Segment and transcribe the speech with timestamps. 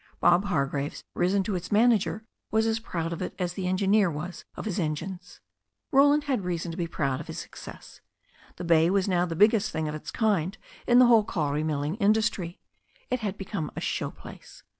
[0.19, 4.09] Bob Hargraves, risen to be its manager, was as proud of it as the engineer
[4.09, 5.41] was of the engines.
[5.91, 8.01] Roland had reason to be proud of his success.
[8.55, 11.97] The bay was now the biggest thing of its kind in the whole kauri milling
[11.97, 12.59] industry.
[13.11, 14.63] It had become a show place.